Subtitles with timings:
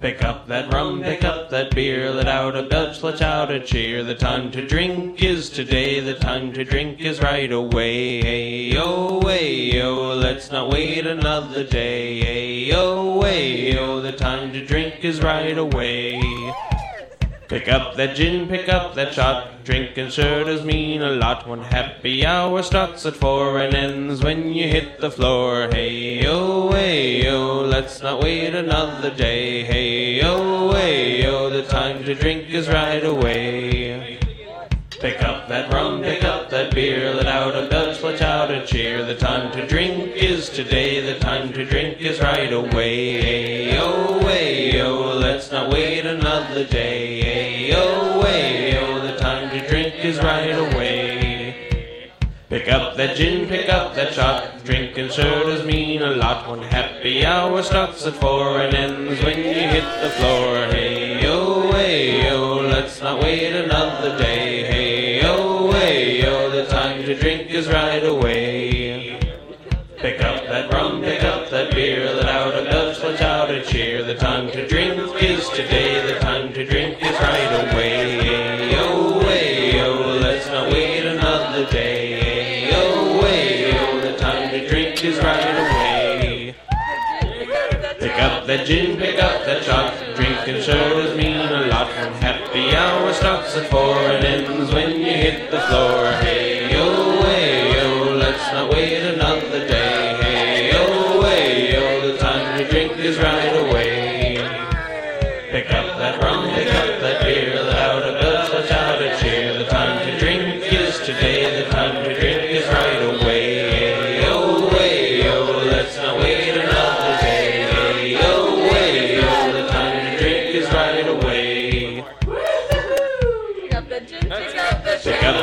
[0.00, 3.60] Pick up that rum, pick up that beer, let out a belch, let out a
[3.60, 4.02] cheer.
[4.02, 8.22] The time to drink is today, the time to drink is right away.
[8.22, 12.18] Hey yo, hey yo, let's not wait another day.
[12.18, 16.18] Hey yo, hey yo, the time to drink is right away.
[17.50, 19.64] Pick up that gin, pick up that shot.
[19.64, 21.48] Drinking sure does mean a lot.
[21.48, 25.68] One happy hour starts at four and ends when you hit the floor.
[25.68, 29.64] Hey yo, hey yo, let's not wait another day.
[29.64, 34.20] Hey yo, hey yo, the time to drink is right away.
[35.00, 38.64] Pick up that rum, pick up that beer, let out a belch, let out a
[38.64, 39.04] cheer.
[39.04, 43.20] The time to drink is today, the time to drink is right away.
[43.20, 47.19] Hey yo, hey yo, let's not wait another day.
[47.70, 52.10] Yo, hey yo, the time to drink is right away.
[52.48, 54.64] Pick up that gin, pick up that shot.
[54.64, 56.48] Drinking sure does mean a lot.
[56.48, 60.66] One happy hour starts at four and ends when you hit the floor.
[60.72, 64.64] Hey hey yo, let's not wait another day.
[64.64, 68.79] Hey hey yo, the time to drink is right away.
[81.60, 82.20] Another day.
[82.20, 83.20] Hey yo,
[83.78, 86.54] oh, the time to drink is right away.
[87.98, 89.94] Pick up that gin, pick up that shot.
[90.16, 91.90] Drinking does mean a lot.
[92.22, 96.12] Happy hour starts at four and ends when you hit the floor.
[96.22, 100.16] Hey hey yo, oh, let's not wait another day.
[100.22, 103.79] Hey hey yo, oh, the time to drink is right away.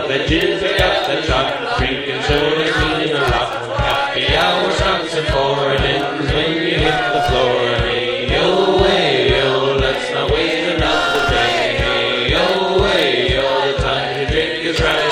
[0.08, 3.77] the gin, drink up the chuck, drinking soda, feeling a lot.
[3.77, 7.59] Happy hours starts at four, and ends when you hit the floor.
[7.83, 11.76] Hey, yo, hey, yo, let's not wait another day.
[11.77, 15.07] Hey, yo, hey, yo, the time to drink is right.